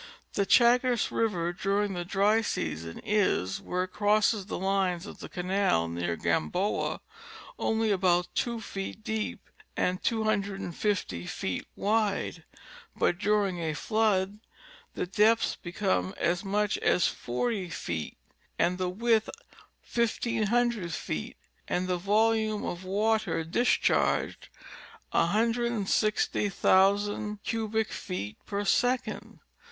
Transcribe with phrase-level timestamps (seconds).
[0.33, 5.29] The Chagres river during the dry season is, where it crosses the line of the
[5.29, 7.01] canal near Gamboa,
[7.59, 12.43] only about two feet deep and 250 feet wide,
[12.95, 14.39] but during a flood
[14.95, 18.17] the depth becomes as much as forty feet,
[18.57, 19.29] the width
[19.93, 21.37] 1,500 feet,
[21.67, 24.49] and the volume of water discharged
[25.11, 29.39] 160,000 cubic feet per second.